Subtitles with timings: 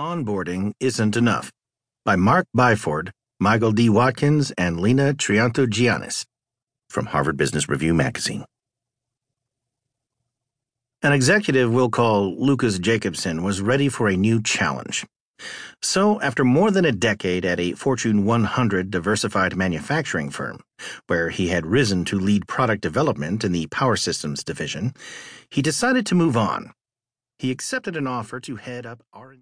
[0.00, 1.52] Onboarding Isn't Enough
[2.04, 3.88] by Mark Byford, Michael D.
[3.88, 6.24] Watkins, and Lena Triantogiannis
[6.88, 8.44] from Harvard Business Review magazine.
[11.00, 15.06] An executive we'll call Lucas Jacobson was ready for a new challenge.
[15.80, 20.58] So, after more than a decade at a Fortune 100 diversified manufacturing firm,
[21.06, 24.92] where he had risen to lead product development in the Power Systems division,
[25.50, 26.72] he decided to move on.
[27.38, 29.32] He accepted an offer to head up R&D